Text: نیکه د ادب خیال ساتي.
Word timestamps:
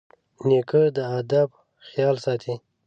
نیکه 0.47 0.81
د 0.95 0.97
ادب 1.19 1.49
خیال 1.87 2.15
ساتي. 2.25 2.55